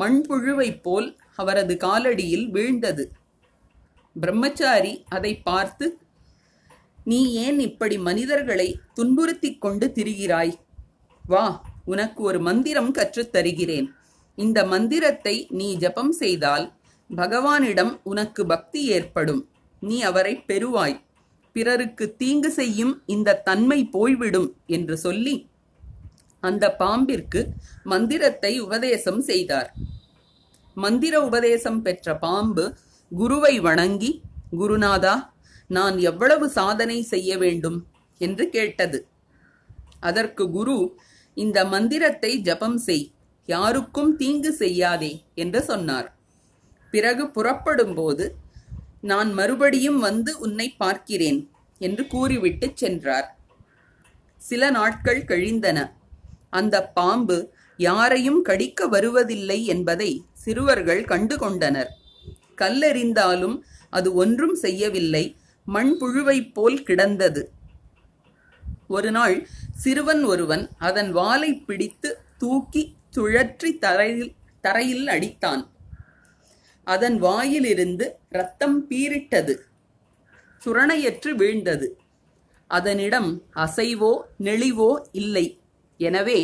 மண்புழுவைப் 0.00 0.82
போல் 0.82 1.08
அவரது 1.38 1.74
காலடியில் 1.84 2.46
வீழ்ந்தது. 2.50 3.04
பிரம்மச்சாரி 4.16 4.92
அதை 5.08 5.32
பார்த்து 5.48 5.86
நீ 7.04 7.18
ஏன் 7.44 7.60
இப்படி 7.60 7.96
மனிதர்களை 7.98 8.68
துன்புறுத்திக் 8.96 9.60
கொண்டு 9.60 9.86
திரிகிறாய்? 9.94 10.54
வா 11.24 11.44
உனக்கு 11.84 12.20
ஒரு 12.22 12.38
மந்திரம் 12.40 12.90
கற்றுத் 12.90 13.32
தருகிறேன். 13.32 13.88
இந்த 14.38 14.58
மந்திரத்தை 14.64 15.36
நீ 15.50 15.68
ஜபம் 15.76 16.12
செய்தால் 16.12 16.66
பகவானிடம் 17.10 17.92
உனக்கு 18.02 18.42
பக்தி 18.46 18.80
ஏற்படும். 18.96 19.42
நீ 19.82 19.96
அவரை 20.02 20.34
பெறுவாய். 20.46 20.98
பிறருக்கு 21.56 22.04
தீங்கு 22.16 22.50
செய்யும் 22.50 22.94
இந்த 23.06 23.38
தன்மை 23.48 23.80
போய்விடும் 23.96 24.50
என்று 24.66 24.96
சொல்லி 24.96 25.36
அந்த 26.42 26.64
பாம்பிற்கு 26.78 27.40
மந்திரத்தை 27.84 28.52
உபதேசம் 28.60 29.20
செய்தார். 29.20 29.70
மந்திர 30.78 31.14
உபதேசம் 31.20 31.80
பெற்ற 31.82 32.16
பாம்பு 32.16 32.64
குருவை 33.12 33.54
வணங்கி 33.60 34.10
குருநாதா 34.52 35.14
நான் 35.70 35.96
எவ்வளவு 35.98 36.46
சாதனை 36.48 36.98
செய்ய 37.02 37.30
வேண்டும்? 37.38 37.78
என்று 38.20 38.44
கேட்டது. 38.48 38.98
அதற்கு 40.00 40.44
குரு 40.50 40.76
இந்த 41.36 41.58
மந்திரத்தை 41.64 42.30
ஜபம் 42.40 42.78
செய் 42.78 43.06
யாருக்கும் 43.48 44.12
தீங்கு 44.16 44.52
செய்யாதே 44.52 45.12
என்று 45.34 45.60
சொன்னார். 45.62 46.08
பிறகு 46.94 47.24
புறப்படும்போது 47.30 48.26
நான் 49.00 49.30
மறுபடியும் 49.32 49.98
வந்து 49.98 50.32
உன்னை 50.38 50.68
பார்க்கிறேன் 50.76 51.40
என்று 51.80 52.04
கூறிவிட்டு 52.06 52.66
சென்றார். 52.74 53.28
சில 54.40 54.70
நாட்கள் 54.70 55.22
கழிந்தன. 55.24 55.78
அந்த 56.50 56.76
பாம்பு 56.88 57.38
யாரையும் 57.78 58.40
கடிக்க 58.42 58.86
வருவதில்லை 58.86 59.58
என்பதை 59.66 60.10
சிறுவர்கள் 60.48 61.00
கண்டு 61.12 61.36
கொண்டனர் 61.40 61.90
கல்லெறிந்தாலும் 62.60 63.56
அது 63.96 64.08
ஒன்றும் 64.22 64.56
செய்யவில்லை. 64.62 65.24
மண்புழுவைப் 65.66 66.52
போல் 66.56 66.78
கிடந்தது. 66.88 67.42
ஒரு 68.96 69.10
நாள் 69.16 69.36
சிறுவன் 69.82 70.22
ஒருவன் 70.32 70.62
அதன் 70.88 71.10
வாலை 71.18 71.50
பிடித்து 71.68 72.10
தூக்கி 72.42 72.82
சுழற்றி 73.16 73.70
தரையில் 73.84 74.32
தரையில் 74.64 75.08
அடித்தான். 75.14 75.62
அதன் 76.86 77.18
வாயிலிருந்து 77.26 78.06
ரத்தம் 78.36 78.78
பீரிட்டது 78.90 79.54
சுரணையற்று 80.62 81.30
வீழ்ந்தது. 81.40 81.88
அதனிடம் 82.70 83.30
அசைவோ 83.64 84.12
நெளிவோ 84.46 84.90
இல்லை. 85.20 85.46
எனவே 86.00 86.40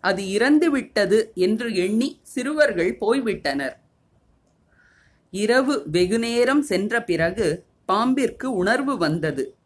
அது 0.00 0.22
இறந்துவிட்டது 0.22 1.32
என்று 1.34 1.74
எண்ணி 1.74 2.20
சிறுவர்கள் 2.22 2.96
போய்விட்டனர். 3.00 3.72
இரவு 5.30 5.82
வெகுநேரம் 5.86 6.62
சென்ற 6.62 7.02
பிறகு 7.02 7.64
பாம்பிற்கு 7.88 8.44
உணர்வு 8.44 8.98
வந்தது. 8.98 9.56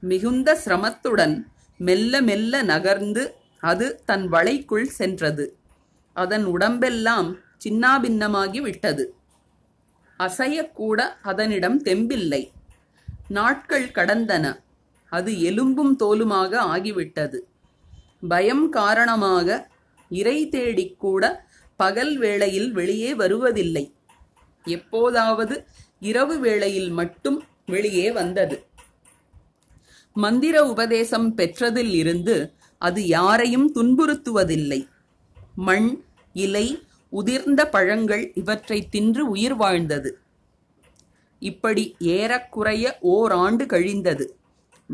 மிகுந்த 0.00 0.58
சிரமத்துடன் 0.64 1.46
மெல்ல 1.78 2.22
மெல்ல 2.22 2.62
நகர்ந்து 2.62 3.34
அது 3.58 4.02
தன் 4.04 4.28
வளைக்குள் 4.28 4.86
சென்றது. 4.86 5.56
அதன் 6.12 6.44
உடம்பெல்லாம் 6.44 7.36
சின்னாபின்னமாகி 7.64 8.60
விட்டது. 8.60 9.14
அசையக்கூட 10.18 11.00
அதனிடம் 11.22 11.82
தெம்பில்லை. 11.82 12.50
நாட்கள் 13.28 13.88
கடந்தன. 13.88 14.60
அது 15.08 15.42
எலும்பும் 15.42 15.96
தோலுமாக 15.98 16.52
ஆகிவிட்டது. 16.56 17.38
பயம் 18.28 18.68
காரணமாக 18.68 19.69
இறை 20.10 20.48
தேடிக்கூட 20.48 21.32
பகல் 21.76 22.16
வேளையில் 22.18 22.72
வெளியே 22.72 23.14
வருவதில்லை. 23.14 23.84
எப்போதாவது 24.64 25.66
இரவு 26.00 26.38
வேளையில் 26.38 26.90
மட்டும் 26.90 27.38
வெளியே 27.66 28.12
வந்தது. 28.12 28.56
மந்திர 30.16 30.66
உபதேசம் 30.66 31.36
பெற்றதில் 31.36 31.92
இருந்து 31.94 32.52
அது 32.78 33.06
யாரையும் 33.06 33.74
துன்புறுத்துவதில்லை. 33.74 34.88
மண் 35.54 36.02
இலை 36.32 36.66
உதிர்ந்த 37.12 37.64
பழங்கள் 37.64 38.32
இவற்றை 38.34 38.88
தின்று 38.88 39.28
உயிர் 39.28 39.54
வாழ்ந்தது. 39.54 40.18
இப்படி 41.38 41.96
ஏறக்குறைய 41.98 42.98
ஓராண்டு 43.00 43.66
கழிந்தது. 43.66 44.26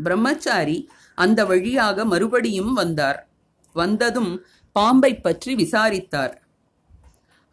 பிரம்மச்சாரி 0.03 0.89
அந்த 1.15 1.45
வழியாக 1.45 2.05
மறுபடியும் 2.05 2.73
வந்தார். 2.73 3.27
வந்ததும் 3.73 4.45
பாம்பை 4.77 5.11
பற்றி 5.25 5.51
விசாரித்தார். 5.63 6.35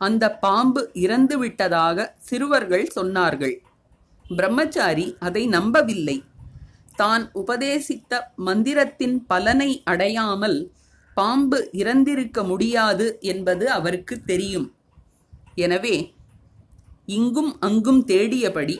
அந்த 0.01 0.25
பாம்பு 0.45 0.83
இறந்து 1.05 1.37
விட்டதாக 1.43 2.07
சிறுவர்கள் 2.29 2.87
சொன்னார்கள். 2.97 3.57
பிரம்மச்சாரி 4.37 5.07
அதை 5.27 5.43
நம்பவில்லை. 5.57 6.17
தான் 7.01 7.23
உபதேசித்த 7.41 8.13
மந்திரத்தின் 8.47 9.17
பலனை 9.31 9.71
அடையாமல் 9.93 10.59
பாம்பு 11.17 11.59
இறந்திருக்க 11.81 12.39
முடியாது 12.51 13.07
என்பது 13.33 13.65
அவருக்கு 13.79 14.17
தெரியும். 14.31 14.69
எனவே 15.65 15.97
இங்கும் 17.19 17.53
அங்கும் 17.67 18.03
தேடியபடி 18.11 18.77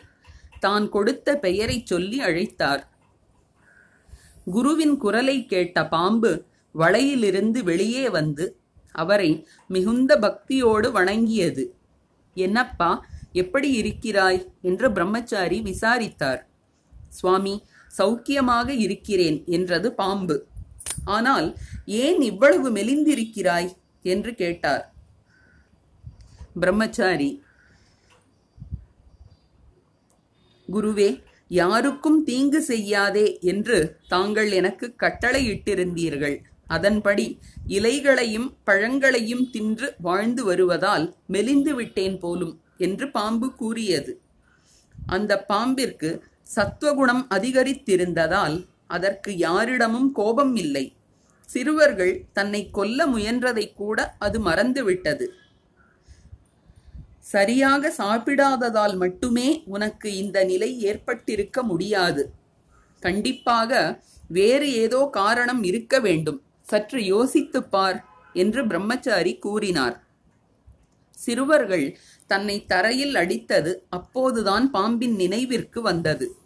தான் 0.65 0.87
கொடுத்த 0.95 1.29
பெயரைச் 1.45 1.89
சொல்லி 1.93 2.19
அழைத்தார். 2.29 2.83
குருவின் 4.55 4.97
குரலை 5.03 5.37
கேட்ட 5.53 5.87
பாம்பு 5.95 6.33
வளையிலிருந்து 6.75 7.65
வெளியே 7.65 8.09
வந்து 8.09 8.45
அவரை 8.93 9.31
மிகுந்த 9.67 10.13
பக்தியோடு 10.19 10.89
வணங்கியது. 10.93 11.65
என்னப்பா 12.37 13.07
எப்படி 13.33 13.71
இருக்கிறாய்? 13.71 14.41
என்று 14.63 14.93
பிரம்மச்சாரி 14.93 15.61
விசாரித்தார். 15.61 16.43
சுவாமி 17.09 17.55
சௌக்கியமாக 17.99 18.69
இருக்கிறேன் 18.69 19.45
என்றது 19.47 19.93
பாம்பு. 19.93 20.37
ஆனால் 21.05 21.49
ஏன் 21.87 22.21
இவ்வளவு 22.21 22.71
மெலிந்திருக்கிறாய்? 22.71 23.71
என்று 24.03 24.35
கேட்டார். 24.35 24.85
பிரம்மச்சாரி 26.61 27.31
குருவே 30.69 31.23
யாருக்கும் 31.49 32.25
தீங்கு 32.25 32.63
செய்யாதே 32.63 33.39
என்று 33.41 33.79
தாங்கள் 34.09 34.51
எனக்கு 34.53 34.87
கட்டளையிட்டிருந்தீர்கள். 35.03 36.37
அதன்படி 36.67 37.39
இலைகளையும் 37.69 38.53
பழங்களையும் 38.65 39.51
தின்று 39.51 39.95
வாழ்ந்து 40.01 40.45
வருவதால் 40.45 41.15
மெலிந்து 41.27 41.75
விட்டேன் 41.75 42.19
போலும் 42.19 42.61
என்று 42.79 43.11
பாம்பு 43.11 43.55
கூறியது. 43.55 44.21
அந்த 45.07 45.45
பாம்பிற்கு 45.49 46.23
சத்துவகுணம் 46.43 47.27
அதிகரித்திருந்ததால் 47.31 48.67
அதற்கு 48.87 49.37
யாரிடமும் 49.37 50.13
கோபம் 50.13 50.57
இல்லை 50.57 50.97
சிறுவர்கள் 51.49 52.27
தன்னை 52.33 52.71
கொல்ல 52.71 53.07
முயன்றதை 53.07 53.75
கூட 53.75 54.15
அது 54.19 54.41
மறந்துவிட்டது. 54.41 55.27
சரியாக 57.19 57.93
சாப்பிடாததால் 57.99 58.97
மட்டுமே 58.97 59.63
உனக்கு 59.65 60.17
இந்த 60.17 60.45
நிலை 60.45 60.81
ஏற்பட்டிருக்க 60.81 61.63
முடியாது. 61.63 62.33
கண்டிப்பாக 63.01 64.01
வேறு 64.29 64.73
ஏதோ 64.73 65.09
காரணம் 65.13 65.63
இருக்க 65.63 66.01
வேண்டும். 66.01 66.43
சற்று 66.75 67.05
யோசித்துப் 67.05 67.71
பார் 67.71 68.05
என்று 68.33 68.67
பிரம்மச்சாரி 68.67 69.39
கூறினார். 69.39 70.07
சிறுவர்கள் 71.11 71.99
தன்னை 72.27 72.65
தரையில் 72.65 73.15
அடித்தது 73.15 73.75
அப்போதுதான் 73.89 74.71
பாம்பின் 74.71 75.15
நினைவிற்கு 75.15 75.83
வந்தது. 75.83 76.37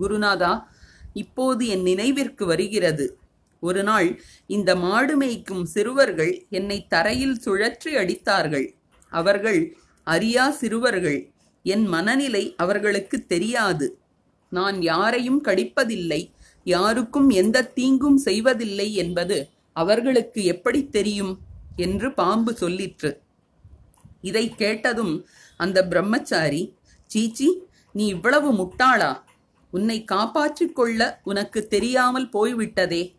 குருநாதா 0.00 0.64
இப்போது 1.12 1.66
என் 1.66 1.82
நினைவிற்கு 1.82 2.46
வருகிறது. 2.46 3.18
ஒரு 3.60 3.82
நாள் 3.82 4.22
இந்த 4.46 4.76
மாடு 4.76 5.20
மேய்க்கும் 5.20 5.62
சிறுவர்கள் 5.62 6.46
என்னை 6.50 6.86
தரையில் 6.86 7.40
சுழற்றி 7.44 7.96
அடித்தார்கள். 7.96 8.74
அவர்கள் 9.10 9.76
அறியா 10.04 10.50
சிறுவர்கள். 10.50 11.30
என் 11.62 11.86
மனநிலை 11.86 12.54
அவர்களுக்கு 12.56 13.26
தெரியாது. 13.26 13.98
நான் 14.50 14.82
யாரையும் 14.82 15.44
கடிப்பதில்லை. 15.44 16.30
யாருக்கும் 16.64 17.30
எந்த 17.30 17.62
தீங்கும் 17.62 18.16
செய்வதில்லை 18.16 18.94
என்பது 18.94 19.48
அவர்களுக்கு 19.72 20.44
எப்படி 20.44 20.88
தெரியும்? 20.88 21.38
என்று 21.76 22.14
பாம்பு 22.14 22.52
சொல்லிற்று. 22.52 23.16
இதை 24.20 24.48
கேட்டதும் 24.48 25.26
அந்த 25.56 25.86
பிரம்மச்சாரி 25.86 26.74
சீச்சி 27.06 27.62
நீ 27.92 28.06
இவ்வளவு 28.06 28.52
முட்டாளா? 28.52 29.22
உன்னை 29.70 30.04
காப்பாற்றிக் 30.04 30.74
கொள்ள 30.74 31.20
உனக்கு 31.24 31.66
தெரியாமல் 31.66 32.28
போய்விட்டதே. 32.28 33.16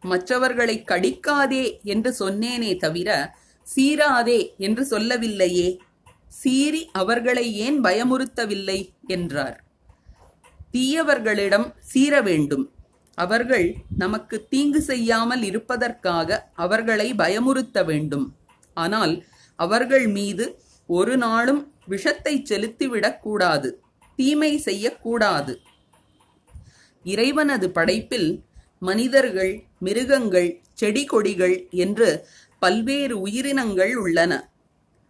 மற்றவர்களை 0.00 0.82
கடிக்காதே 0.86 1.82
என்று 1.82 2.14
சொன்னேனே 2.18 2.76
தவிர 2.76 3.34
சீராதே 3.76 4.54
என்று 4.56 4.84
சொல்லவில்லையே. 4.84 5.80
சீறி 6.28 6.88
அவர்களை 6.92 7.54
ஏன் 7.54 7.80
பயமுறுத்தவில்லை? 7.80 8.88
என்றார். 9.06 9.64
தீயவர்களிடம் 10.72 11.72
சீர 11.80 12.22
வேண்டும். 12.22 12.70
அவர்கள் 13.18 13.66
நமக்கு 13.98 14.36
தீங்கு 14.48 14.80
செய்யாமல் 14.82 15.42
இருப்பதற்காக 15.42 16.38
அவர்களை 16.64 17.08
பயமுறுத்த 17.22 17.84
வேண்டும். 17.84 18.26
ஆனால் 18.76 19.14
அவர்கள் 19.58 20.06
மீது 20.08 20.46
ஒரு 20.88 21.14
நாளும் 21.16 21.62
விஷத்தை 21.86 22.34
செலுத்திவிடக்கூடாது 22.50 23.68
தீமை 24.18 24.52
செய்யக்கூடாது 24.58 25.54
இறைவனது 27.04 27.66
படைப்பில் 27.70 28.28
மனிதர்கள் 28.78 29.52
மிருகங்கள் 29.78 30.48
செடி 30.72 31.04
கொடிகள் 31.04 31.56
என்று 31.84 32.08
பல்வேறு 32.58 33.14
உயிரினங்கள் 33.20 33.94
உள்ளன. 33.94 34.32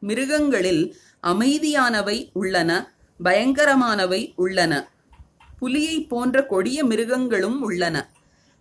மிருகங்களில் 0.02 0.84
அமைதியானவை 1.22 2.18
உள்ளன 2.32 2.70
பயங்கரமானவை 3.20 4.22
உள்ளன. 4.36 4.72
புலியைப் 5.58 6.08
போன்ற 6.08 6.46
கொடிய 6.46 6.84
மிருகங்களும் 6.84 7.60
உள்ளன. 7.62 7.96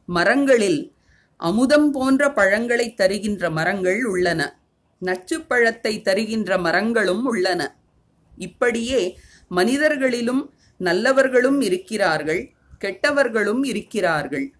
மரங்களில் 0.05 0.93
அமுதம் 1.38 1.91
போன்ற 1.91 2.31
பழங்களை 2.31 2.93
தருகின்ற 2.93 3.49
மரங்கள் 3.49 4.05
உள்ளன. 4.05 4.41
நச்சு 4.97 5.41
பழத்தை 5.41 6.01
தருகின்ற 6.01 6.58
மரங்களும் 6.58 7.25
உள்ளன. 7.25 7.62
இப்படியே 8.38 9.19
மனிதர்களிலும் 9.49 10.53
நல்லவர்களும் 10.79 11.62
இருக்கிறார்கள் 11.62 12.51
கெட்டவர்களும் 12.79 13.65
இருக்கிறார்கள். 13.65 14.53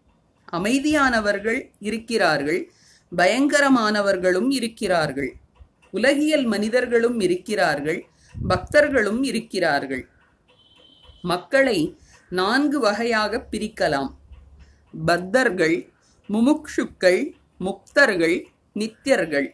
அமைதியானவர்கள் 0.52 1.72
இருக்கிறார்கள் 1.80 2.72
பயங்கரமானவர்களும் 3.16 4.50
இருக்கிறார்கள். 4.50 5.36
உலகியல் 5.92 6.46
மனிதர்களும் 6.46 7.20
இருக்கிறார்கள் 7.20 8.06
பக்தர்களும் 8.50 9.24
இருக்கிறார்கள். 9.24 10.08
மக்களை 11.22 11.96
நான்கு 12.30 12.80
வகையாக 12.80 13.48
பிரிக்கலாம். 13.52 14.16
பத்தர்கள் 15.06 15.90
முமுக்ஷுக்கள் 16.30 17.32
முக்தர்கள் 17.60 18.44
நித்தியர்கள். 18.74 19.50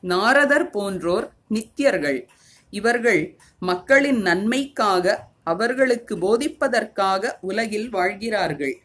நாரதர் 0.00 0.70
போன்றோர் 0.70 1.32
நித்தியர்கள். 1.50 2.26
இவர்கள் 2.70 3.38
மக்களின் 3.58 4.20
நன்மைக்காக 4.20 5.30
அவர்களுக்கு 5.44 6.16
போதிப்பதற்காக 6.16 7.30
உலகில் 7.40 7.88
வாழ்கிறார்கள். 7.88 8.82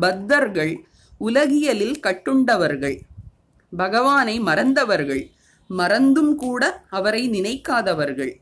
பத்தர்கள் 0.00 0.76
உலகியலில் 1.18 2.00
கட்டுண்டவர்கள். 2.00 3.00
பகவானை 3.76 4.40
மறந்தவர்கள். 4.40 5.30
மறந்தும் 5.68 6.36
கூட 6.36 6.84
அவரை 6.90 7.30
நினைக்காதவர்கள். 7.30 8.40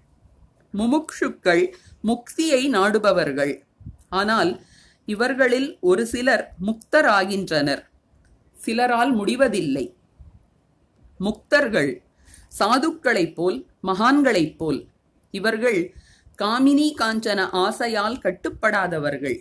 முமுக்ஷுக்கள் 0.75 1.73
முக்தியை 2.05 2.69
நாடுபவர்கள். 2.69 3.63
ஆனால் 4.09 4.65
இவர்களில் 5.07 5.79
ஒரு 5.81 6.07
சிலர் 6.07 6.55
முக்தராகின்றனர். 6.67 7.89
சிலரால் 8.67 9.13
முடிவதில்லை. 9.13 9.95
முக்தர்கள் 11.21 12.03
சாதுக்களைப் 12.59 13.35
போல் 13.35 13.67
மகான்களைப் 13.83 14.57
போல் 14.57 14.87
இவர்கள் 15.31 15.95
காமினி 16.43 16.95
காஞ்சன 16.99 17.49
ஆசையால் 17.53 18.19
கட்டுப்படாதவர்கள். 18.19 19.39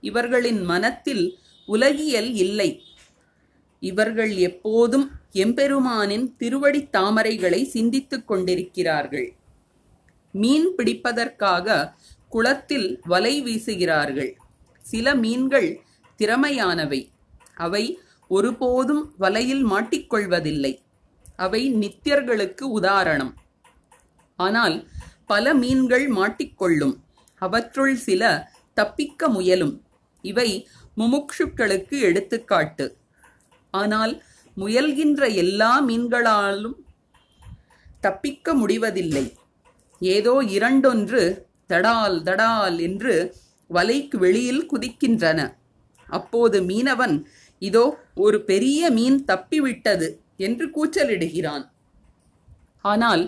இவர்களின் 0.00 0.62
மனத்தில் 0.62 1.38
உலகியல் 1.66 2.32
இல்லை. 2.32 2.82
இவர்கள் 3.80 4.36
எப்போதும் 4.36 5.10
எம்பெருமானின் 5.32 6.36
திருவடித் 6.36 6.96
தாமரைகளை 6.96 7.64
சிந்தித்துக் 7.64 8.26
கொண்டிருக்கிறார்கள். 8.26 9.34
மீன் 10.34 10.68
பிடிப்பதற்காக 10.78 11.76
குளத்தில் 12.28 12.88
வலை 13.04 13.34
வீசுகிறார்கள். 13.42 14.32
சில 14.84 15.14
மீன்கள் 15.14 15.68
திறமையானவை. 16.18 17.00
அவை 17.54 17.84
ஒருபோதும் 18.30 19.14
வலையில் 19.18 19.64
மாட்டிக்கொள்வதில்லை. 19.66 20.72
அவை 21.36 21.62
நித்தியர்களுக்கு 21.74 22.64
உதாரணம். 22.78 23.32
ஆனால் 24.38 24.76
பல 25.26 25.54
மீன்கள் 25.54 26.06
மாட்டிக்கொள்ளும். 26.10 26.96
அவற்றுள் 27.42 27.96
சில 27.96 28.22
தப்பிக்க 28.74 29.28
முயலும். 29.28 29.74
இவை 30.22 30.68
முமுக்ஷுக்களுக்கு 30.96 31.96
எடுத்துக்காட்டு. 32.00 32.86
ஆனால் 33.70 34.12
முயல்கின்ற 34.56 35.34
எல்லா 35.34 35.72
மீன்களாலும் 35.86 36.78
தப்பிக்க 38.00 38.54
முடிவதில்லை. 38.54 39.24
ஏதோ 40.12 40.34
இரண்டொன்று 40.56 41.22
தடால் 41.72 42.16
தடால் 42.22 42.76
என்று 42.86 43.14
வலைக்கு 43.70 44.16
வெளியில் 44.16 44.64
குதிக்கின்றன. 44.72 45.40
அப்போது 46.08 46.58
மீனவன் 46.62 47.16
இதோ 47.62 47.84
ஒரு 48.14 48.38
பெரிய 48.42 48.90
மீன் 48.90 49.18
தப்பிவிட்டது 49.24 50.08
என்று 50.36 50.64
கூச்சலிடுகிறான். 50.76 51.64
ஆனால் 52.84 53.24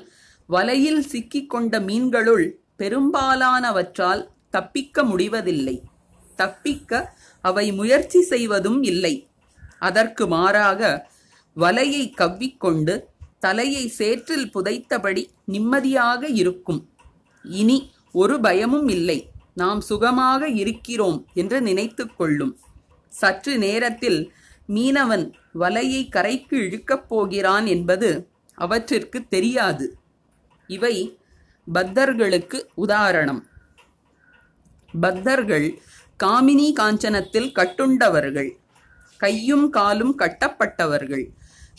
வலையில் 0.48 1.02
சிக்கிக்கொண்ட 1.12 1.74
மீன்களுள் 1.88 2.46
பெரும்பாலானவற்றால் 2.78 4.22
தப்பிக்க 4.50 5.04
முடிவதில்லை. 5.04 5.76
தப்பிக்க 6.36 6.90
அவை 7.44 7.66
முயற்சி 7.72 8.20
செய்வதும் 8.22 8.80
இல்லை. 8.82 9.14
அதற்கு 9.78 10.24
மாறாக 10.26 10.82
வலையை 11.56 12.04
கவ்விக்கொண்டு 12.14 12.94
தலையை 13.38 13.88
சேற்றில் 13.88 14.50
புதைத்தபடி 14.50 15.30
நிம்மதியாக 15.44 16.26
இருக்கும். 16.26 16.88
இனி 17.42 17.94
ஒரு 18.12 18.40
பயமும் 18.40 18.88
இல்லை. 18.88 19.30
நாம் 19.54 19.80
சுகமாக 19.80 20.48
இருக்கிறோம் 20.48 21.26
என்று 21.34 21.60
நினைத்துக் 21.60 22.16
கொள்ளும். 22.16 22.58
சற்று 23.08 23.58
நேரத்தில் 23.58 24.32
மீனவன் 24.68 25.32
வலையை 25.58 26.08
கரைக்கு 26.08 26.56
இழுக்கப் 26.56 27.08
போகிறான் 27.08 27.66
என்பது 27.66 28.28
அவற்றிற்கு 28.54 29.28
தெரியாது. 29.28 29.98
இவை 30.66 31.18
பத்தர்களுக்கு 31.72 32.62
உதாரணம். 32.74 33.46
பத்தர்கள் 35.00 35.78
காமினி 36.24 36.72
காஞ்சனத்தில் 36.72 37.52
கட்டுண்டவர்கள். 37.52 38.56
கையும் 39.16 39.70
காலும் 39.70 40.18
கட்டப்பட்டவர்கள். 40.18 41.28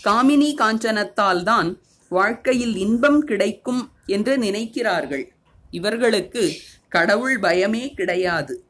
காமினி 0.03 0.49
காஞ்சனத்தால் 0.57 1.43
தான் 1.43 1.69
வாழ்க்கையில் 2.09 2.75
இன்பம் 2.75 3.23
கிடைக்கும் 3.23 3.91
என்று 4.05 4.37
நினைக்கிறார்கள். 4.37 5.25
இவர்களுக்கு 5.71 6.51
கடவுள் 6.89 7.39
பயமே 7.39 7.93
கிடையாது. 7.93 8.63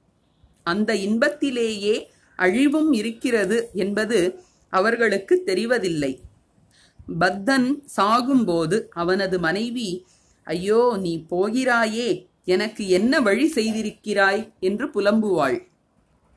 அந்த 0.63 0.95
இன்பத்திலேயே 0.95 1.95
அழிவும் 2.35 2.93
இருக்கிறது 2.93 3.69
என்பது 3.73 4.45
அவர்களுக்கு 4.69 5.43
தெரிவதில்லை. 5.45 6.19
பத்தன் 7.19 7.83
சாகும்போது 7.97 8.87
அவனது 8.93 9.39
மனைவி 9.39 9.89
ஐயோ 10.43 10.97
நீ 11.01 11.25
போகிறாயே 11.29 12.27
எனக்கு 12.43 12.87
என்ன 12.87 13.19
வழி 13.19 13.51
செய்திருக்கிறாய்? 13.55 14.53
என்று 14.59 14.85
புலம்புவாள். 14.87 15.57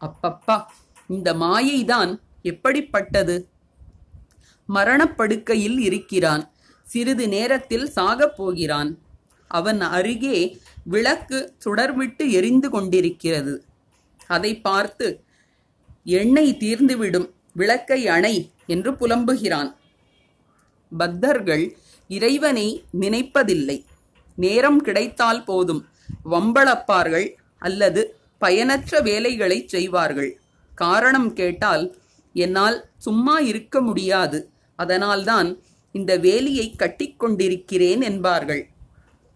அப்பப்பா 0.00 0.56
இந்த 1.08 1.34
மாயைதான் 1.34 2.12
எப்படிப்பட்டது? 2.42 3.49
மரணப்படுக்கையில் 4.70 5.78
இருக்கிறான். 5.78 6.50
சிறிது 6.82 7.28
நேரத்தில் 7.28 7.90
சாகப் 7.96 8.36
போகிறான். 8.36 8.98
அவன் 9.48 9.80
அருகே 9.80 10.58
விளக்கு 10.84 11.54
சுடர்விட்டு 11.64 12.30
எரிந்து 12.30 12.70
கொண்டிருக்கிறது. 12.70 13.64
அதை 14.26 14.60
பார்த்து 14.60 15.24
எண்ணெய் 16.04 16.56
தீர்ந்துவிடும். 16.60 17.30
விளக்கை 17.52 18.08
அணை 18.08 18.50
என்று 18.66 18.92
புலம்புகிறான். 18.92 19.74
பக்தர்கள் 20.98 21.76
இறைவனை 22.08 22.84
நினைப்பதில்லை. 23.00 23.84
நேரம் 24.36 24.80
கிடைத்தால் 24.80 25.44
போதும். 25.44 25.88
வம்பளப்பார்கள் 26.30 27.34
அல்லது 27.58 28.18
பயனற்ற 28.38 29.00
வேலைகளை 29.00 29.64
செய்வார்கள். 29.66 30.40
காரணம் 30.74 31.32
கேட்டால் 31.32 31.96
என்னால் 32.32 32.84
சும்மா 32.98 33.38
இருக்க 33.38 33.80
முடியாது. 33.80 34.49
அதனால்தான் 34.80 35.48
இந்த 35.98 36.12
வேலியை 36.18 36.66
கட்டிக்கொண்டிருக்கிறேன் 36.76 38.02
என்பார்கள். 38.02 38.62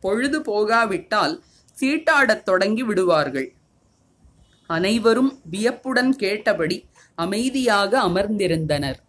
பொழுது 0.04 0.38
போகாவிட்டால் 0.42 1.34
சீட்டாடத் 1.80 2.46
தொடங்கி 2.48 2.82
விடுவார்கள். 2.82 3.48
அனைவரும் 4.70 5.32
வியப்புடன் 5.50 6.12
கேட்டபடி 6.16 6.76
அமைதியாக 7.18 7.92
அமர்ந்திருந்தனர். 8.02 9.00